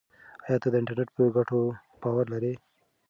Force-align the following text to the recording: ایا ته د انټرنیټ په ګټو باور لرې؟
ایا 0.45 0.55
ته 0.61 0.67
د 0.71 0.75
انټرنیټ 0.79 1.09
په 1.15 1.21
ګټو 1.35 1.59
باور 2.01 2.25
لرې؟ 2.33 2.53